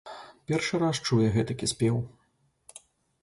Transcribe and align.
Першы 0.51 0.77
раз 0.83 1.01
чуе 1.09 1.27
гэтакі 1.35 1.69
спеў. 1.73 1.99